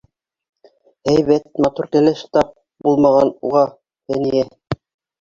[1.09, 2.51] Һәйбәт, матур кәләш тап
[2.89, 3.65] булмаған уға,
[4.13, 4.47] Фәниә.